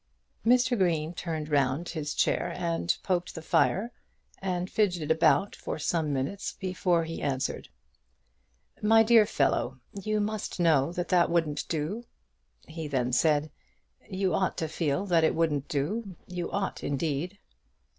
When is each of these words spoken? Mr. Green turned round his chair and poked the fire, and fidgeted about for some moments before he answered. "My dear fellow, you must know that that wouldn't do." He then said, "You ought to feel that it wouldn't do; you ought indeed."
Mr. 0.43 0.75
Green 0.75 1.13
turned 1.13 1.47
round 1.47 1.89
his 1.89 2.15
chair 2.15 2.51
and 2.57 2.97
poked 3.03 3.35
the 3.35 3.41
fire, 3.43 3.91
and 4.41 4.67
fidgeted 4.67 5.11
about 5.11 5.55
for 5.55 5.77
some 5.77 6.11
moments 6.11 6.53
before 6.53 7.03
he 7.03 7.21
answered. 7.21 7.69
"My 8.81 9.03
dear 9.03 9.27
fellow, 9.27 9.79
you 9.93 10.19
must 10.19 10.59
know 10.59 10.91
that 10.91 11.09
that 11.09 11.29
wouldn't 11.29 11.67
do." 11.67 12.03
He 12.67 12.87
then 12.87 13.13
said, 13.13 13.51
"You 14.09 14.33
ought 14.33 14.57
to 14.57 14.67
feel 14.67 15.05
that 15.05 15.23
it 15.23 15.35
wouldn't 15.35 15.67
do; 15.67 16.15
you 16.25 16.49
ought 16.51 16.83
indeed." 16.83 17.37